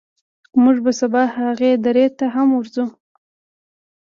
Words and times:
موږ 0.63 0.77
به 0.85 0.91
سبا 1.01 1.23
هغې 1.37 1.71
درې 1.85 2.05
ته 2.17 2.25
هم 2.35 2.47
ورځو. 2.57 2.85